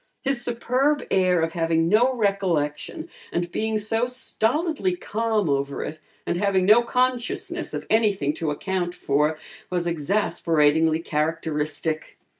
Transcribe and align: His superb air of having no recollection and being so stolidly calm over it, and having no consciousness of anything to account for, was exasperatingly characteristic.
His 0.23 0.41
superb 0.43 1.03
air 1.11 1.41
of 1.43 1.53
having 1.53 1.87
no 1.87 2.11
recollection 2.15 3.07
and 3.31 3.51
being 3.51 3.77
so 3.77 4.07
stolidly 4.07 4.95
calm 4.95 5.47
over 5.47 5.83
it, 5.83 5.99
and 6.25 6.37
having 6.37 6.65
no 6.65 6.81
consciousness 6.81 7.71
of 7.75 7.85
anything 7.87 8.33
to 8.33 8.49
account 8.49 8.95
for, 8.95 9.37
was 9.69 9.85
exasperatingly 9.85 11.01
characteristic. 11.01 12.17